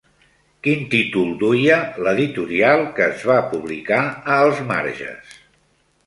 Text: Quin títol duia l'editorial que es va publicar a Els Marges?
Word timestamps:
Quin 0.67 0.79
títol 0.93 1.27
duia 1.41 1.75
l'editorial 2.07 2.81
que 2.95 3.05
es 3.09 3.25
va 3.33 3.35
publicar 3.51 3.99
a 4.07 4.39
Els 4.47 4.63
Marges? 4.71 5.37